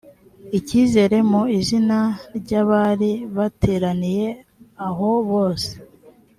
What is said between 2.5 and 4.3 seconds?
abari bateraniye